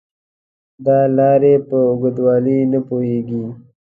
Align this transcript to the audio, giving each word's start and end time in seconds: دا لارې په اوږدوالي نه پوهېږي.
دا 0.85 0.99
لارې 1.17 1.53
په 1.67 1.77
اوږدوالي 1.89 2.57
نه 2.71 2.79
پوهېږي. 2.87 3.43